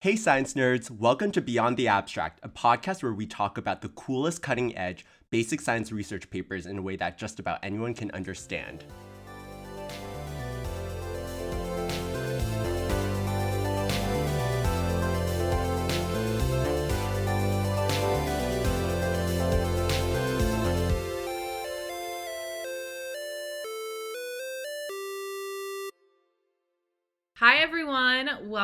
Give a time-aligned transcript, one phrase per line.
[0.00, 3.88] Hey, science nerds, welcome to Beyond the Abstract, a podcast where we talk about the
[3.88, 8.10] coolest cutting edge basic science research papers in a way that just about anyone can
[8.10, 8.84] understand.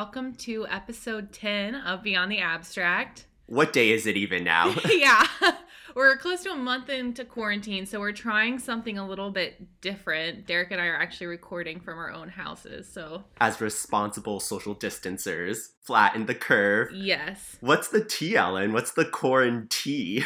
[0.03, 3.27] Welcome to episode 10 of Beyond the Abstract.
[3.47, 4.75] What day is it even now?
[4.91, 5.25] yeah,
[5.95, 10.45] we're close to a month into quarantine, so we're trying something a little bit different.
[10.45, 13.23] Derek and I are actually recording from our own houses, so.
[13.41, 16.89] As responsible social distancers, flatten the curve.
[16.93, 17.57] Yes.
[17.61, 18.73] What's the T, Ellen?
[18.73, 20.25] What's the quarantine?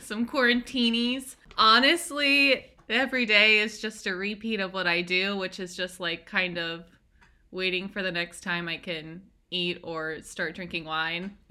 [0.00, 1.34] Some quarantinis.
[1.56, 6.24] Honestly, every day is just a repeat of what I do, which is just like
[6.24, 6.84] kind of
[7.50, 11.36] waiting for the next time I can eat or start drinking wine.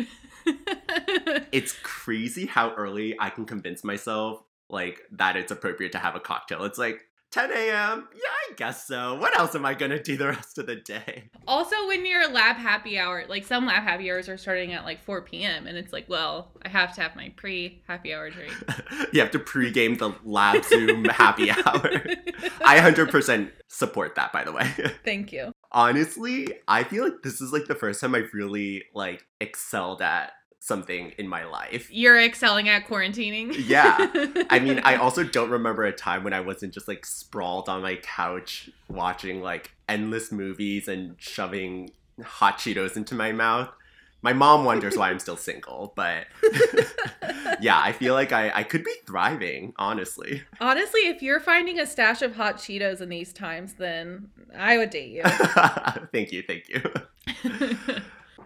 [1.51, 6.19] it's crazy how early I can convince myself like that it's appropriate to have a
[6.19, 6.63] cocktail.
[6.63, 7.06] It's like
[7.37, 8.07] 10 a.m.
[8.15, 9.13] Yeah, I guess so.
[9.13, 11.29] What else am I gonna do the rest of the day?
[11.47, 15.03] Also, when you're lab happy hour, like some lab happy hours are starting at like
[15.03, 15.67] 4 p.m.
[15.67, 18.53] and it's like, well, I have to have my pre happy hour drink.
[19.13, 22.01] you have to pregame the lab Zoom happy hour.
[22.65, 24.71] I 100% support that, by the way.
[25.05, 25.51] Thank you.
[25.71, 30.31] Honestly, I feel like this is like the first time I've really like excelled at
[30.59, 31.89] something in my life.
[31.91, 33.55] You're excelling at quarantining?
[33.67, 33.95] Yeah.
[34.49, 37.81] I mean, I also don't remember a time when I wasn't just like sprawled on
[37.81, 41.91] my couch watching like endless movies and shoving
[42.23, 43.69] hot Cheetos into my mouth.
[44.23, 46.25] My mom wonders why I'm still single, but
[47.61, 50.41] yeah, I feel like I, I could be thriving, honestly.
[50.59, 54.89] Honestly, if you're finding a stash of hot Cheetos in these times, then I would
[54.89, 55.21] date you.
[56.11, 56.81] thank you, thank you.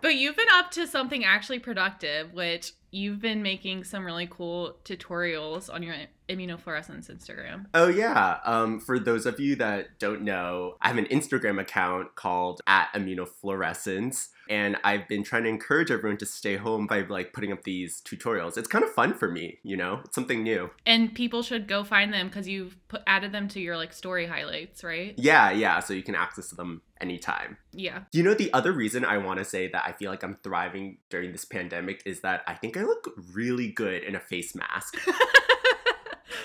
[0.02, 4.78] But you've been up to something actually productive, which you've been making some really cool
[4.84, 5.96] tutorials on your
[6.32, 7.66] immunofluorescence Instagram.
[7.74, 8.40] Oh yeah.
[8.46, 12.88] Um, for those of you that don't know, I have an Instagram account called at
[12.94, 17.64] immunofluorescence, and I've been trying to encourage everyone to stay home by like putting up
[17.64, 18.58] these tutorials.
[18.58, 20.70] It's kind of fun for me, you know, it's something new.
[20.86, 24.28] And people should go find them because you've put added them to your like story
[24.28, 25.14] highlights, right?
[25.18, 25.80] Yeah, yeah.
[25.80, 27.58] So you can access them anytime.
[27.74, 28.04] Yeah.
[28.12, 30.98] You know, the other reason I want to say that I feel like I'm thriving
[31.10, 34.98] during this pandemic is that I think I look really good in a face mask.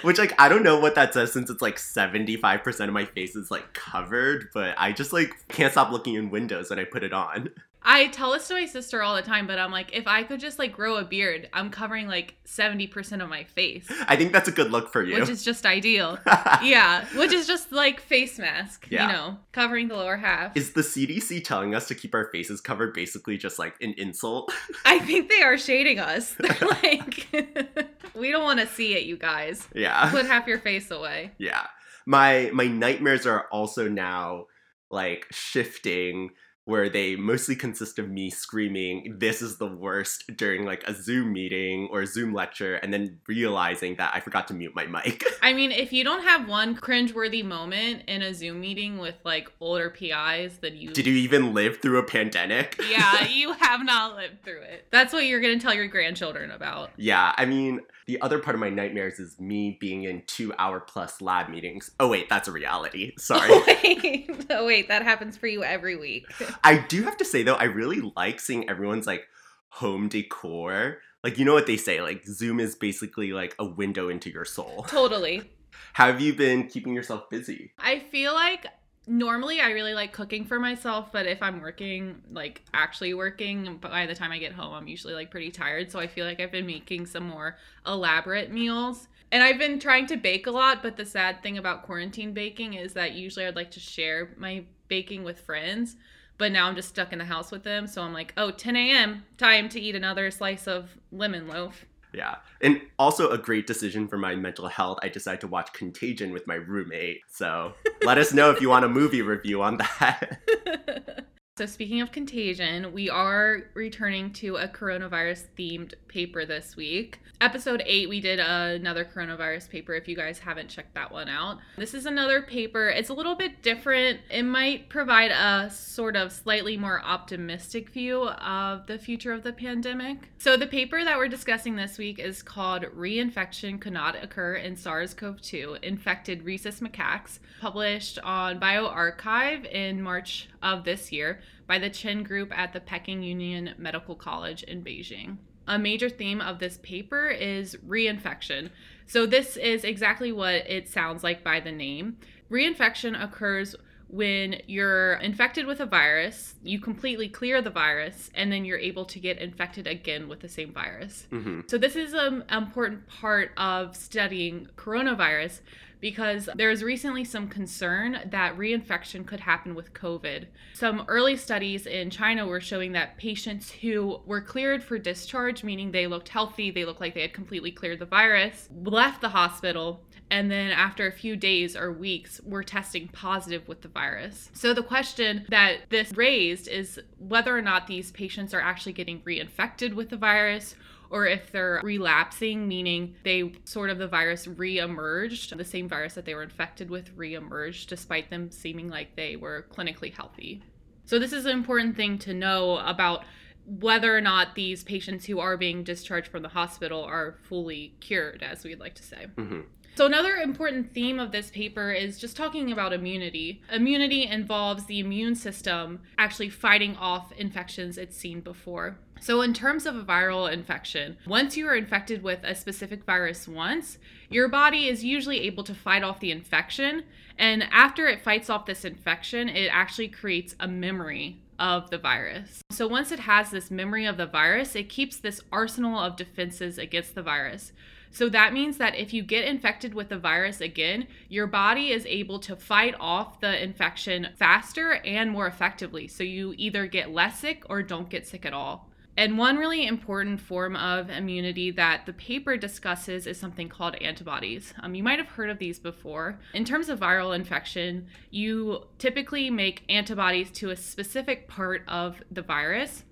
[0.02, 3.36] Which like I don't know what that says since it's like 75% of my face
[3.36, 7.04] is like covered, but I just like can't stop looking in windows when I put
[7.04, 7.50] it on.
[7.88, 10.40] I tell this to my sister all the time, but I'm like, if I could
[10.40, 13.86] just like grow a beard, I'm covering like 70% of my face.
[14.08, 15.14] I think that's a good look for you.
[15.14, 16.18] Which is just ideal.
[16.64, 17.06] yeah.
[17.14, 19.06] Which is just like face mask, yeah.
[19.06, 20.56] you know, covering the lower half.
[20.56, 24.52] Is the CDC telling us to keep our faces covered basically just like an insult?
[24.84, 26.34] I think they are shading us.
[26.40, 27.28] They're like,
[28.16, 29.64] we don't want to see it, you guys.
[29.76, 30.10] Yeah.
[30.10, 31.30] Put half your face away.
[31.38, 31.64] Yeah.
[32.04, 34.46] My my nightmares are also now
[34.90, 36.30] like shifting
[36.66, 41.32] where they mostly consist of me screaming, This is the worst during like a Zoom
[41.32, 45.24] meeting or a Zoom lecture, and then realizing that I forgot to mute my mic.
[45.42, 49.50] I mean, if you don't have one cringeworthy moment in a Zoom meeting with like
[49.60, 50.92] older PIs, then you.
[50.92, 52.78] Did you even live through a pandemic?
[52.90, 54.86] yeah, you have not lived through it.
[54.90, 56.90] That's what you're to tell your grandchildren about.
[56.96, 60.78] Yeah, I mean, the other part of my nightmares is me being in two hour
[60.80, 61.90] plus lab meetings.
[61.98, 63.12] Oh, wait, that's a reality.
[63.18, 63.50] Sorry.
[63.56, 64.46] Oh, wait.
[64.50, 66.26] Oh, wait, that happens for you every week.
[66.64, 69.26] I do have to say, though, I really like seeing everyone's like
[69.68, 70.98] home decor.
[71.22, 72.00] Like, you know what they say?
[72.00, 74.84] Like, Zoom is basically like a window into your soul.
[74.88, 75.50] Totally.
[75.94, 77.72] Have you been keeping yourself busy?
[77.78, 78.66] I feel like
[79.06, 84.06] normally I really like cooking for myself, but if I'm working, like actually working, by
[84.06, 85.90] the time I get home, I'm usually like pretty tired.
[85.90, 87.56] So I feel like I've been making some more
[87.86, 89.08] elaborate meals.
[89.32, 92.74] And I've been trying to bake a lot, but the sad thing about quarantine baking
[92.74, 95.96] is that usually I'd like to share my baking with friends.
[96.38, 97.86] But now I'm just stuck in the house with them.
[97.86, 101.86] So I'm like, oh, 10 a.m., time to eat another slice of lemon loaf.
[102.12, 102.36] Yeah.
[102.60, 104.98] And also a great decision for my mental health.
[105.02, 107.20] I decided to watch Contagion with my roommate.
[107.28, 111.25] So let us know if you want a movie review on that.
[111.58, 117.18] So, speaking of contagion, we are returning to a coronavirus themed paper this week.
[117.40, 121.58] Episode 8, we did another coronavirus paper if you guys haven't checked that one out.
[121.78, 122.88] This is another paper.
[122.90, 124.20] It's a little bit different.
[124.30, 129.52] It might provide a sort of slightly more optimistic view of the future of the
[129.54, 130.28] pandemic.
[130.36, 134.76] So, the paper that we're discussing this week is called Reinfection Could Not Occur in
[134.76, 141.78] SARS CoV 2 Infected Rhesus Macaques, published on BioArchive in March of this year by
[141.78, 145.36] the Chen Group at the Peking Union Medical College in Beijing.
[145.68, 148.70] A major theme of this paper is reinfection.
[149.06, 152.18] So, this is exactly what it sounds like by the name.
[152.50, 153.74] Reinfection occurs
[154.08, 159.04] when you're infected with a virus, you completely clear the virus, and then you're able
[159.06, 161.26] to get infected again with the same virus.
[161.32, 161.62] Mm-hmm.
[161.66, 165.60] So, this is an important part of studying coronavirus
[166.00, 170.46] because there's recently some concern that reinfection could happen with COVID.
[170.74, 175.90] Some early studies in China were showing that patients who were cleared for discharge, meaning
[175.90, 180.02] they looked healthy, they looked like they had completely cleared the virus, left the hospital
[180.30, 184.50] and then after a few days or weeks were testing positive with the virus.
[184.54, 189.20] So the question that this raised is whether or not these patients are actually getting
[189.20, 190.74] reinfected with the virus
[191.08, 196.24] or if they're relapsing, meaning they sort of the virus re-emerged, the same virus that
[196.24, 200.62] they were infected with re-emerged despite them seeming like they were clinically healthy.
[201.04, 203.24] So this is an important thing to know about
[203.66, 208.42] whether or not these patients who are being discharged from the hospital are fully cured,
[208.42, 209.26] as we'd like to say.
[209.36, 209.60] Mm-hmm.
[209.96, 213.62] So, another important theme of this paper is just talking about immunity.
[213.72, 218.98] Immunity involves the immune system actually fighting off infections it's seen before.
[219.22, 223.48] So, in terms of a viral infection, once you are infected with a specific virus
[223.48, 223.96] once,
[224.28, 227.04] your body is usually able to fight off the infection.
[227.38, 232.60] And after it fights off this infection, it actually creates a memory of the virus.
[232.70, 236.76] So, once it has this memory of the virus, it keeps this arsenal of defenses
[236.76, 237.72] against the virus.
[238.16, 242.06] So that means that if you get infected with the virus again, your body is
[242.06, 246.08] able to fight off the infection faster and more effectively.
[246.08, 248.88] So you either get less sick or don't get sick at all.
[249.18, 254.72] And one really important form of immunity that the paper discusses is something called antibodies.
[254.80, 256.38] Um, you might have heard of these before.
[256.54, 262.42] In terms of viral infection, you typically make antibodies to a specific part of the
[262.42, 263.04] virus.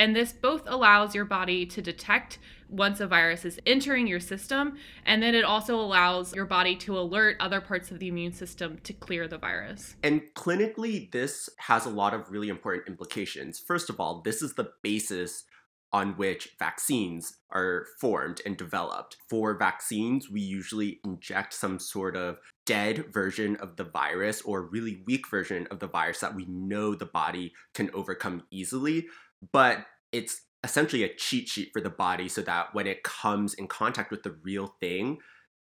[0.00, 2.38] And this both allows your body to detect
[2.70, 6.98] once a virus is entering your system, and then it also allows your body to
[6.98, 9.96] alert other parts of the immune system to clear the virus.
[10.02, 13.58] And clinically, this has a lot of really important implications.
[13.58, 15.44] First of all, this is the basis
[15.92, 19.18] on which vaccines are formed and developed.
[19.28, 25.02] For vaccines, we usually inject some sort of dead version of the virus or really
[25.06, 29.06] weak version of the virus that we know the body can overcome easily,
[29.52, 33.66] but it's essentially a cheat sheet for the body so that when it comes in
[33.66, 35.18] contact with the real thing,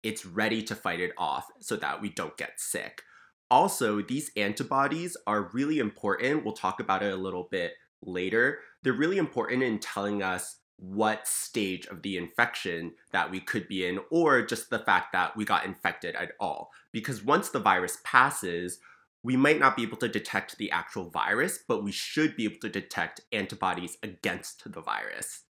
[0.03, 3.03] it's ready to fight it off so that we don't get sick.
[3.51, 6.43] Also, these antibodies are really important.
[6.43, 8.59] We'll talk about it a little bit later.
[8.83, 13.85] They're really important in telling us what stage of the infection that we could be
[13.85, 16.71] in, or just the fact that we got infected at all.
[16.93, 18.79] Because once the virus passes,
[19.23, 22.59] we might not be able to detect the actual virus, but we should be able
[22.61, 25.43] to detect antibodies against the virus.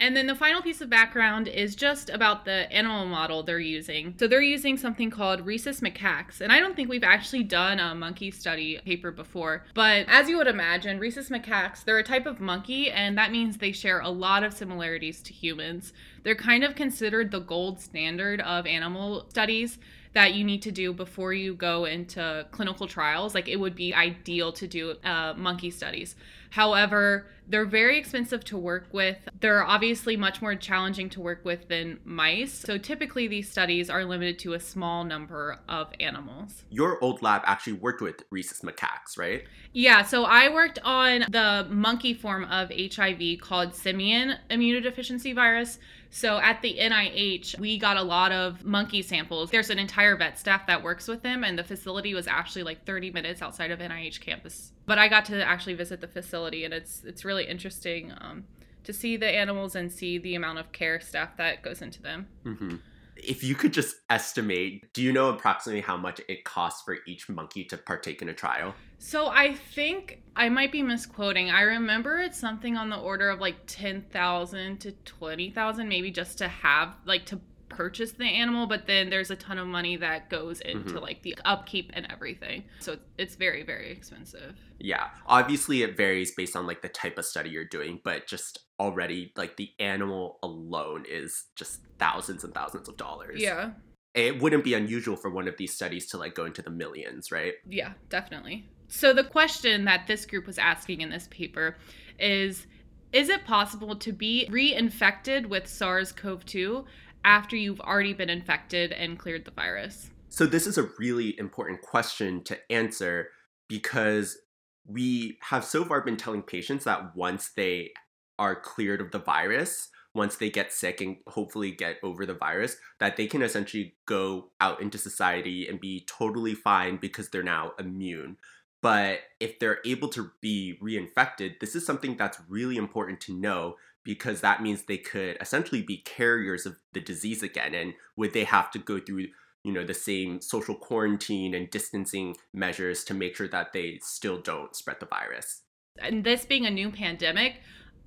[0.00, 4.14] And then the final piece of background is just about the animal model they're using.
[4.18, 6.40] So they're using something called rhesus macaques.
[6.40, 9.64] And I don't think we've actually done a monkey study paper before.
[9.72, 13.56] But as you would imagine, rhesus macaques, they're a type of monkey, and that means
[13.56, 15.92] they share a lot of similarities to humans.
[16.24, 19.78] They're kind of considered the gold standard of animal studies
[20.14, 23.34] that you need to do before you go into clinical trials.
[23.34, 26.16] Like it would be ideal to do uh, monkey studies.
[26.50, 29.16] However, they're very expensive to work with.
[29.40, 32.52] They're obviously much more challenging to work with than mice.
[32.52, 36.62] So typically, these studies are limited to a small number of animals.
[36.70, 39.42] Your old lab actually worked with rhesus macaques, right?
[39.72, 45.80] Yeah, so I worked on the monkey form of HIV called simian immunodeficiency virus.
[46.14, 49.50] So at the NIH, we got a lot of monkey samples.
[49.50, 52.86] There's an entire vet staff that works with them, and the facility was actually like
[52.86, 54.70] 30 minutes outside of NIH campus.
[54.86, 58.44] But I got to actually visit the facility, and it's it's really interesting um,
[58.84, 62.28] to see the animals and see the amount of care staff that goes into them.
[62.44, 62.76] Mm-hmm.
[63.16, 67.28] If you could just estimate, do you know approximately how much it costs for each
[67.28, 68.74] monkey to partake in a trial?
[68.98, 71.50] So I think I might be misquoting.
[71.50, 76.48] I remember it's something on the order of like 10,000 to 20,000 maybe just to
[76.48, 77.40] have like to
[77.74, 80.98] purchase the animal, but then there's a ton of money that goes into mm-hmm.
[80.98, 82.64] like the upkeep and everything.
[82.80, 84.56] So it's very very expensive.
[84.78, 85.08] Yeah.
[85.26, 89.32] Obviously it varies based on like the type of study you're doing, but just already
[89.36, 93.40] like the animal alone is just thousands and thousands of dollars.
[93.40, 93.70] Yeah.
[94.14, 97.32] It wouldn't be unusual for one of these studies to like go into the millions,
[97.32, 97.54] right?
[97.68, 98.68] Yeah, definitely.
[98.88, 101.76] So the question that this group was asking in this paper
[102.18, 102.66] is
[103.14, 106.84] is it possible to be reinfected with SARS-CoV-2
[107.24, 110.10] after you've already been infected and cleared the virus?
[110.28, 113.28] So, this is a really important question to answer
[113.68, 114.38] because
[114.86, 117.92] we have so far been telling patients that once they
[118.38, 122.76] are cleared of the virus, once they get sick and hopefully get over the virus,
[123.00, 127.72] that they can essentially go out into society and be totally fine because they're now
[127.78, 128.36] immune.
[128.82, 133.76] But if they're able to be reinfected, this is something that's really important to know
[134.04, 137.74] because that means they could essentially be carriers of the disease again.
[137.74, 139.28] And would they have to go through,
[139.64, 144.40] you know, the same social quarantine and distancing measures to make sure that they still
[144.40, 145.62] don't spread the virus?
[145.98, 147.60] And this being a new pandemic,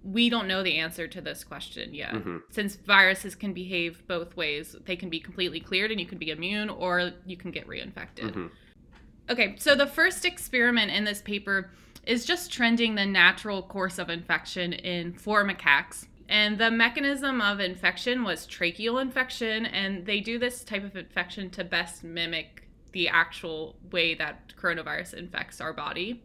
[0.04, 2.14] we don't know the answer to this question yet.
[2.14, 2.42] Mhm.
[2.52, 6.30] Since viruses can behave both ways, they can be completely cleared and you can be
[6.30, 8.34] immune, or you can get reinfected.
[8.34, 8.52] Mhm.
[9.30, 11.72] Okay, so the first experiment in this paper
[12.08, 16.08] is just trending the natural course of infection in four macaques.
[16.30, 21.50] And the mechanism of infection was tracheal infection, and they do this type of infection
[21.52, 26.24] to best mimic the actual way that coronavirus infects our body.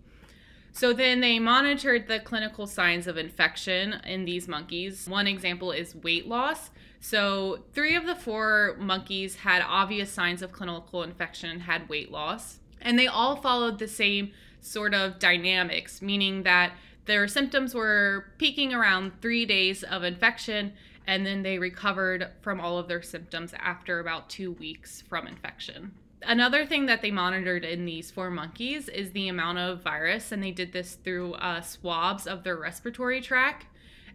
[0.72, 5.06] So then they monitored the clinical signs of infection in these monkeys.
[5.08, 6.70] One example is weight loss.
[7.00, 12.60] So, three of the four monkeys had obvious signs of clinical infection had weight loss.
[12.80, 14.32] And they all followed the same
[14.62, 16.72] sort of dynamics, meaning that
[17.04, 20.72] their symptoms were peaking around three days of infection,
[21.06, 25.92] and then they recovered from all of their symptoms after about two weeks from infection.
[26.24, 30.40] Another thing that they monitored in these four monkeys is the amount of virus, and
[30.40, 33.66] they did this through uh, swabs of their respiratory tract.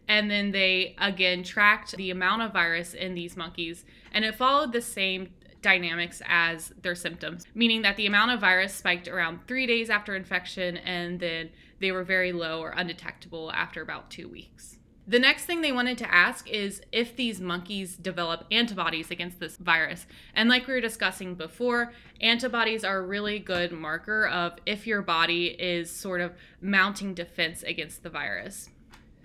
[0.08, 4.72] And then they again tracked the amount of virus in these monkeys, and it followed
[4.72, 9.66] the same dynamics as their symptoms, meaning that the amount of virus spiked around three
[9.66, 11.50] days after infection, and then
[11.80, 14.78] they were very low or undetectable after about two weeks.
[15.10, 19.56] The next thing they wanted to ask is if these monkeys develop antibodies against this
[19.56, 20.06] virus.
[20.36, 25.02] And like we were discussing before, antibodies are a really good marker of if your
[25.02, 28.70] body is sort of mounting defense against the virus.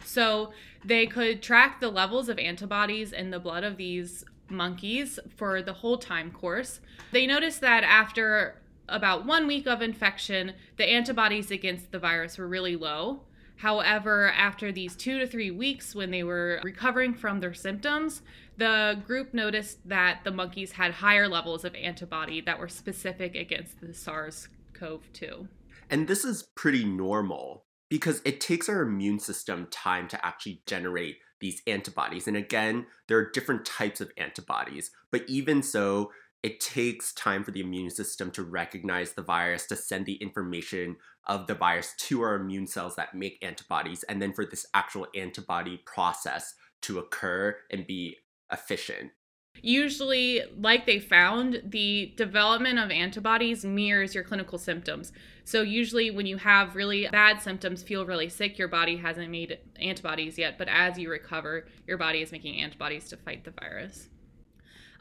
[0.04, 0.52] So
[0.84, 5.73] they could track the levels of antibodies in the blood of these monkeys for the
[5.73, 6.80] whole time course.
[7.11, 12.47] They noticed that after about one week of infection, the antibodies against the virus were
[12.47, 13.23] really low.
[13.56, 18.23] However, after these two to three weeks, when they were recovering from their symptoms,
[18.56, 23.80] the group noticed that the monkeys had higher levels of antibody that were specific against
[23.80, 25.49] the SARS CoV 2.
[25.90, 31.18] And this is pretty normal because it takes our immune system time to actually generate
[31.42, 32.26] these antibodies.
[32.26, 36.11] And again, there are different types of antibodies, but even so,
[36.42, 40.96] it takes time for the immune system to recognize the virus, to send the information
[41.26, 45.06] of the virus to our immune cells that make antibodies, and then for this actual
[45.14, 48.16] antibody process to occur and be
[48.50, 49.12] efficient.
[49.61, 55.12] Usually, like they found, the development of antibodies mirrors your clinical symptoms.
[55.44, 59.58] So, usually, when you have really bad symptoms, feel really sick, your body hasn't made
[59.80, 64.08] antibodies yet, but as you recover, your body is making antibodies to fight the virus.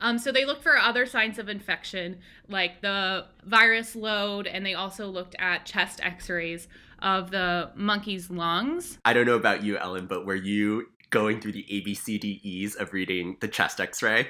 [0.02, 2.18] Um, so they looked for other signs of infection,
[2.48, 6.68] like the virus load, and they also looked at chest x-rays
[7.00, 8.98] of the monkey's lungs.
[9.06, 13.38] I don't know about you, Ellen, but were you going through the ABCDEs of reading
[13.42, 14.30] the chest x-ray?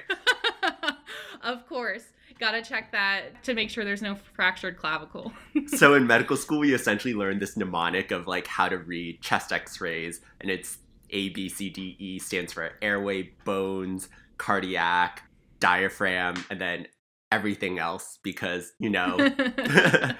[1.42, 2.04] of course.
[2.42, 5.32] Gotta check that to make sure there's no fractured clavicle.
[5.68, 9.52] so in medical school, we essentially learned this mnemonic of like how to read chest
[9.52, 10.78] x-rays, and it's
[11.12, 14.08] ABCDE stands for airway, bones,
[14.38, 15.22] cardiac,
[15.60, 16.88] diaphragm, and then
[17.30, 19.16] everything else because, you know,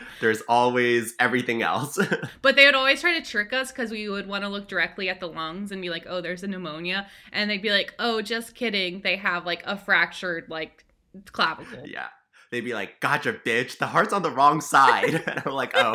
[0.20, 1.98] there's always everything else.
[2.40, 5.08] but they would always try to trick us because we would want to look directly
[5.08, 7.08] at the lungs and be like, oh, there's a pneumonia.
[7.32, 9.00] And they'd be like, oh, just kidding.
[9.00, 10.84] They have like a fractured, like,
[11.32, 11.86] clavicle.
[11.86, 12.08] Yeah.
[12.50, 13.78] They'd be like, gotcha, bitch.
[13.78, 15.14] The heart's on the wrong side.
[15.26, 15.94] and I'm like, oh.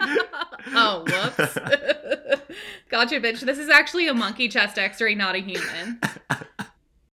[0.68, 1.54] oh, whoops.
[2.90, 3.40] gotcha, bitch.
[3.40, 6.00] This is actually a monkey chest x ray, not a human.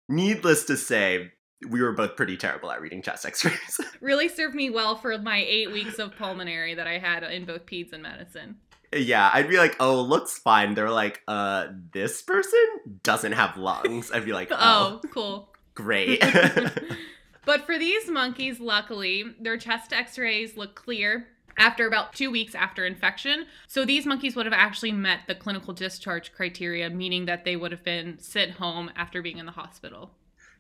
[0.09, 1.31] Needless to say,
[1.69, 3.81] we were both pretty terrible at reading chest x-rays.
[4.01, 7.67] really served me well for my eight weeks of pulmonary that I had in both
[7.67, 8.57] peds and medicine.
[8.93, 10.75] Yeah, I'd be like, oh, looks fine.
[10.75, 12.59] They're like, uh, this person
[13.05, 14.11] doesn't have lungs.
[14.11, 15.50] I'd be like, oh, oh cool.
[15.83, 16.21] Great.
[17.45, 22.55] but for these monkeys, luckily, their chest x rays look clear after about two weeks
[22.55, 23.47] after infection.
[23.67, 27.73] So these monkeys would have actually met the clinical discharge criteria, meaning that they would
[27.73, 30.11] have been sent home after being in the hospital.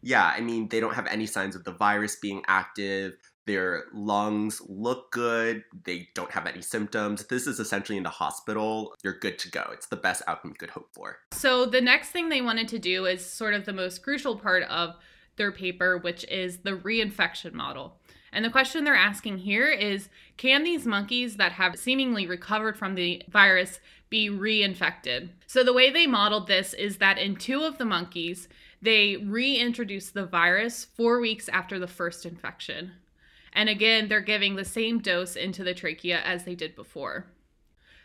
[0.02, 3.14] Yeah, I mean, they don't have any signs of the virus being active.
[3.50, 5.64] Their lungs look good.
[5.82, 7.26] They don't have any symptoms.
[7.26, 8.94] This is essentially in the hospital.
[9.02, 9.64] You're good to go.
[9.72, 11.18] It's the best outcome you could hope for.
[11.32, 14.62] So, the next thing they wanted to do is sort of the most crucial part
[14.70, 14.94] of
[15.34, 17.98] their paper, which is the reinfection model.
[18.32, 22.94] And the question they're asking here is can these monkeys that have seemingly recovered from
[22.94, 23.80] the virus
[24.10, 25.30] be reinfected?
[25.48, 28.46] So, the way they modeled this is that in two of the monkeys,
[28.80, 32.92] they reintroduced the virus four weeks after the first infection.
[33.52, 37.26] And again, they're giving the same dose into the trachea as they did before.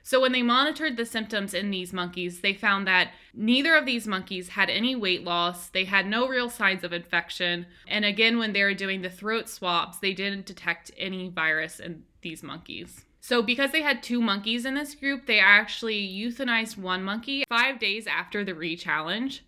[0.07, 4.05] So, when they monitored the symptoms in these monkeys, they found that neither of these
[4.05, 5.69] monkeys had any weight loss.
[5.69, 7.65] They had no real signs of infection.
[7.87, 12.03] And again, when they were doing the throat swabs, they didn't detect any virus in
[12.21, 13.03] these monkeys.
[13.19, 17.79] So, because they had two monkeys in this group, they actually euthanized one monkey five
[17.79, 19.43] days after the re challenge.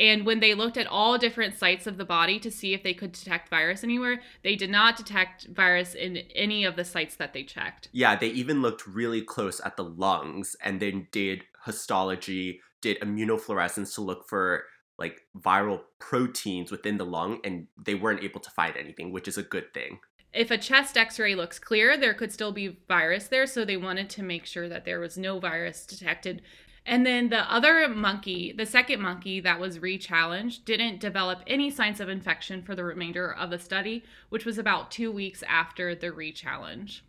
[0.00, 2.94] And when they looked at all different sites of the body to see if they
[2.94, 7.34] could detect virus anywhere, they did not detect virus in any of the sites that
[7.34, 7.90] they checked.
[7.92, 13.94] Yeah, they even looked really close at the lungs and then did histology, did immunofluorescence
[13.96, 14.64] to look for
[14.98, 19.38] like viral proteins within the lung, and they weren't able to find anything, which is
[19.38, 19.98] a good thing.
[20.32, 23.76] If a chest x ray looks clear, there could still be virus there, so they
[23.76, 26.42] wanted to make sure that there was no virus detected
[26.86, 31.70] and then the other monkey, the second monkey that was re challenged, didn't develop any
[31.70, 35.94] signs of infection for the remainder of the study, which was about two weeks after
[35.94, 37.04] the re challenge.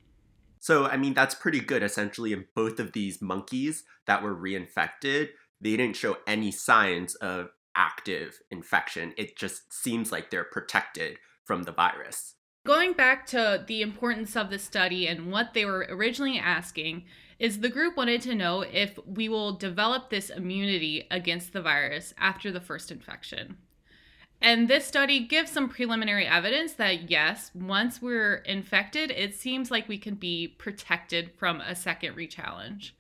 [0.60, 1.82] So, I mean, that's pretty good.
[1.82, 7.50] Essentially, in both of these monkeys that were reinfected, they didn't show any signs of
[7.76, 9.14] active infection.
[9.18, 12.36] It just seems like they're protected from the virus.
[12.64, 17.06] Going back to the importance of the study and what they were originally asking,
[17.42, 22.14] is the group wanted to know if we will develop this immunity against the virus
[22.20, 23.58] after the first infection.
[24.40, 29.90] And this study gives some preliminary evidence that yes, once we're infected, it seems like
[29.90, 32.92] we can be protected from a second rechallenge.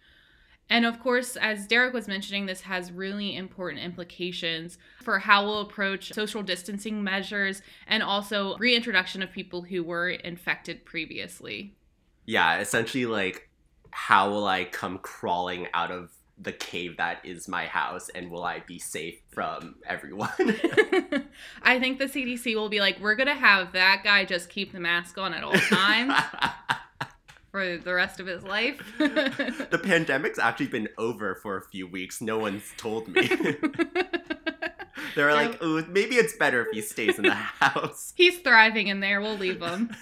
[0.72, 5.62] And of course, as Derek was mentioning, this has really important implications for how we'll
[5.62, 11.76] approach social distancing measures and also reintroduction of people who were infected previously.
[12.26, 13.51] Yeah, essentially, like
[13.92, 18.44] how will I come crawling out of the cave that is my house and will
[18.44, 20.30] I be safe from everyone?
[21.64, 24.72] I think the CDC will be like, we're going to have that guy just keep
[24.72, 26.14] the mask on at all times.
[27.52, 28.82] for the rest of his life.
[28.98, 32.22] the pandemic's actually been over for a few weeks.
[32.22, 33.30] No one's told me.
[35.16, 38.14] They're like, oh, maybe it's better if he stays in the house.
[38.16, 39.20] He's thriving in there.
[39.20, 39.94] We'll leave him.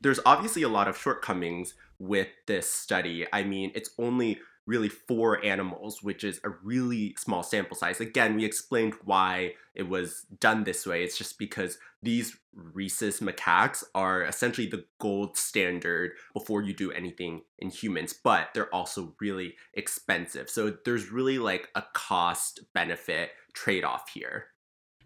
[0.00, 3.26] There's obviously a lot of shortcomings with this study.
[3.32, 8.00] I mean, it's only really four animals, which is a really small sample size.
[8.00, 11.02] Again, we explained why it was done this way.
[11.02, 17.42] It's just because these rhesus macaques are essentially the gold standard before you do anything
[17.58, 20.50] in humans, but they're also really expensive.
[20.50, 24.48] So there's really like a cost benefit trade off here.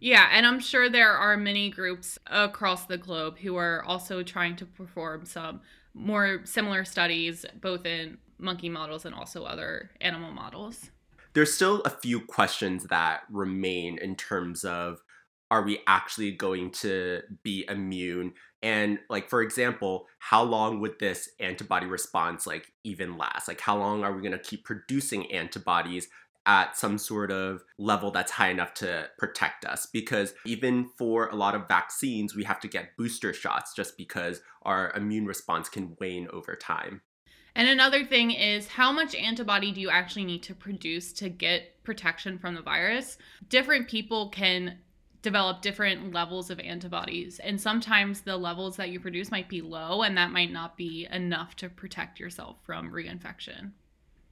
[0.01, 4.57] Yeah, and I'm sure there are many groups across the globe who are also trying
[4.57, 5.61] to perform some
[5.95, 10.91] more similar studies, both in monkey models and also other animal models.
[11.35, 15.03] There's still a few questions that remain in terms of
[15.51, 18.33] are we actually going to be immune?
[18.63, 23.49] And like for example how long would this antibody response like even last?
[23.49, 26.09] Like how long are we going to keep producing antibodies
[26.47, 29.87] at some sort of level that's high enough to protect us.
[29.87, 34.41] Because even for a lot of vaccines, we have to get booster shots just because
[34.63, 37.03] our immune response can wane over time.
[37.55, 41.83] And another thing is how much antibody do you actually need to produce to get
[41.85, 43.19] protection from the virus?
[43.49, 44.79] Different people can
[45.21, 47.39] develop different levels of antibodies.
[47.39, 51.07] And sometimes the levels that you produce might be low, and that might not be
[51.11, 53.73] enough to protect yourself from reinfection.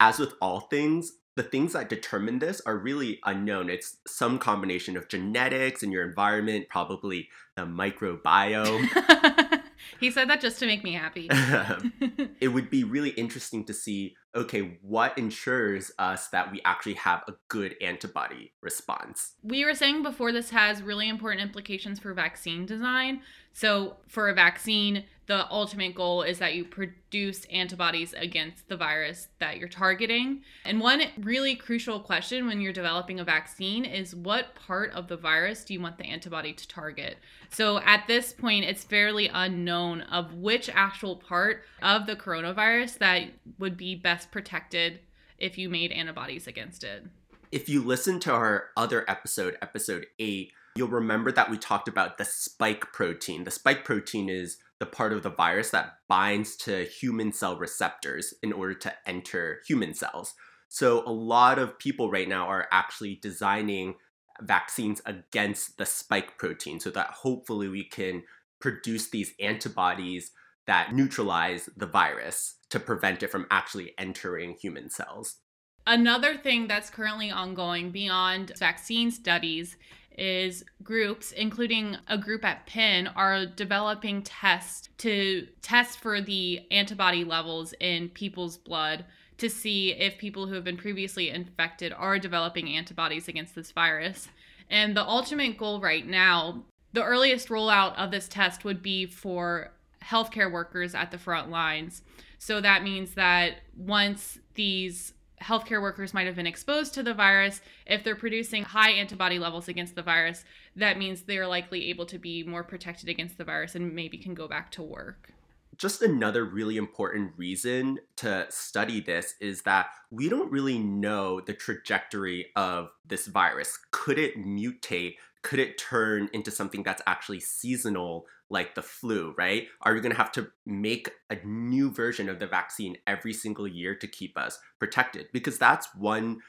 [0.01, 3.71] As with all things, the things that determine this are really unknown.
[3.71, 9.63] It's some combination of genetics and your environment, probably the microbiome.
[10.01, 11.29] he said that just to make me happy.
[12.43, 17.23] it would be really interesting to see okay, what ensures us that we actually have
[17.27, 19.35] a good antibody response?
[19.43, 23.23] We were saying before this has really important implications for vaccine design.
[23.53, 29.29] So, for a vaccine, the ultimate goal is that you produce antibodies against the virus
[29.39, 30.43] that you're targeting.
[30.65, 35.17] And one really crucial question when you're developing a vaccine is what part of the
[35.17, 37.17] virus do you want the antibody to target?
[37.51, 43.31] So at this point, it's fairly unknown of which actual part of the coronavirus that
[43.61, 45.01] would be best protected
[45.39, 47.05] if you made antibodies against it.
[47.53, 52.19] If you listen to our other episode, episode 8, you'll remember that we talked about
[52.19, 53.45] the spike protein.
[53.45, 58.35] The spike protein is the part of the virus that binds to human cell receptors
[58.43, 60.35] in order to enter human cells.
[60.69, 63.97] So, a lot of people right now are actually designing
[64.41, 68.23] vaccines against the spike protein so that hopefully we can
[68.61, 70.31] produce these antibodies
[70.71, 75.39] that neutralize the virus to prevent it from actually entering human cells.
[75.85, 79.77] Another thing that's currently ongoing beyond vaccine studies
[80.17, 87.25] is groups, including a group at Penn, are developing tests to test for the antibody
[87.25, 89.05] levels in people's blood
[89.39, 94.29] to see if people who have been previously infected are developing antibodies against this virus.
[94.69, 99.73] And the ultimate goal right now, the earliest rollout of this test would be for
[100.05, 102.03] healthcare workers at the front lines.
[102.39, 107.61] So that means that once these healthcare workers might have been exposed to the virus,
[107.87, 110.45] if they're producing high antibody levels against the virus,
[110.77, 114.35] that means they're likely able to be more protected against the virus and maybe can
[114.35, 115.33] go back to work.
[115.77, 121.55] Just another really important reason to study this is that we don't really know the
[121.55, 123.79] trajectory of this virus.
[123.91, 125.17] Could it mutate?
[125.41, 129.69] Could it turn into something that's actually seasonal like the flu, right?
[129.83, 133.69] Are we going to have to make a new version of the vaccine every single
[133.69, 135.29] year to keep us protected?
[135.33, 136.41] Because that's one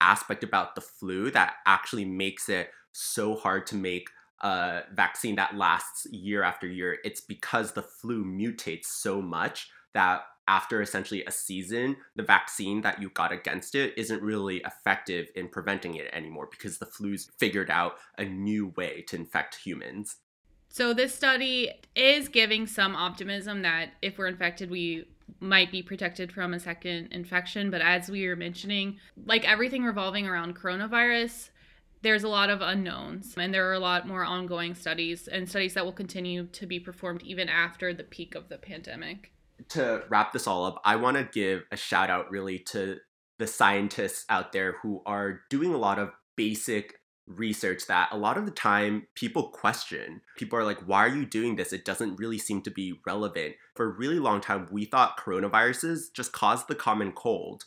[0.00, 4.08] aspect about the flu that actually makes it so hard to make
[4.40, 6.98] a vaccine that lasts year after year.
[7.04, 13.02] It's because the flu mutates so much that after essentially a season, the vaccine that
[13.02, 17.70] you got against it isn't really effective in preventing it anymore because the flu's figured
[17.70, 20.16] out a new way to infect humans.
[20.68, 25.06] So this study is giving some optimism that if we're infected, we
[25.40, 27.70] might be protected from a second infection.
[27.70, 31.50] But as we were mentioning, like everything revolving around coronavirus,
[32.02, 35.74] there's a lot of unknowns and there are a lot more ongoing studies and studies
[35.74, 39.32] that will continue to be performed even after the peak of the pandemic.
[39.70, 42.98] To wrap this all up, I want to give a shout out really to
[43.38, 46.97] the scientists out there who are doing a lot of basic
[47.28, 50.22] research that a lot of the time people question.
[50.36, 51.72] People are like, why are you doing this?
[51.72, 53.54] It doesn't really seem to be relevant.
[53.74, 57.64] For a really long time, we thought coronaviruses just caused the common cold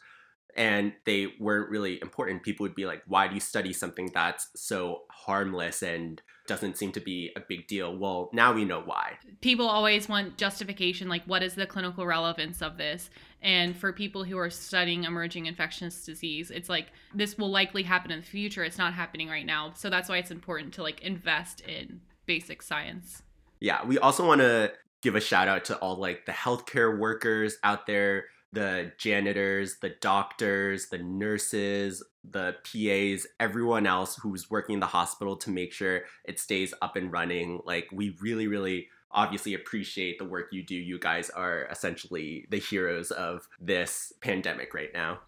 [0.56, 2.44] and they weren't really important.
[2.44, 6.92] People would be like, why do you study something that's so harmless and doesn't seem
[6.92, 7.96] to be a big deal?
[7.96, 9.14] Well, now we know why.
[9.40, 13.10] People always want justification like, what is the clinical relevance of this?
[13.42, 18.12] And for people who are studying emerging infectious disease, it's like this will likely happen
[18.12, 18.66] in the future.
[18.66, 19.72] It's not happening right now.
[19.76, 23.24] So that's why it's important to like invest in basic science.
[23.62, 27.56] Yeah, we also want to give a shout out to all like the healthcare workers
[27.64, 34.80] out there the janitors, the doctors, the nurses, the PAs, everyone else who's working in
[34.80, 37.62] the hospital to make sure it stays up and running.
[37.66, 40.76] Like, we really, really obviously appreciate the work you do.
[40.76, 45.20] You guys are essentially the heroes of this pandemic right now.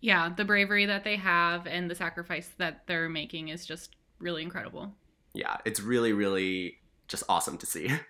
[0.00, 4.42] Yeah, the bravery that they have and the sacrifice that they're making is just really
[4.42, 4.94] incredible.
[5.34, 7.90] Yeah, it's really, really just awesome to see.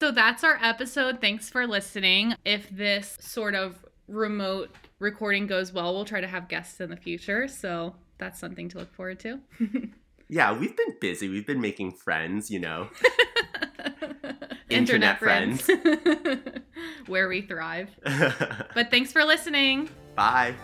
[0.00, 1.20] So that's our episode.
[1.20, 2.36] Thanks for listening.
[2.44, 6.96] If this sort of remote recording goes well, we'll try to have guests in the
[6.96, 7.48] future.
[7.48, 9.38] So that's something to look forward to.
[10.28, 11.28] yeah, we've been busy.
[11.28, 12.88] We've been making friends, you know.
[13.90, 15.62] Internet, Internet friends.
[15.62, 16.58] friends.
[17.06, 17.90] Where we thrive.
[18.74, 19.88] but thanks for listening.
[20.14, 20.54] Bye.